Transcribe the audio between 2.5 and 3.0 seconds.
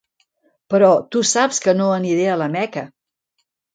Meca.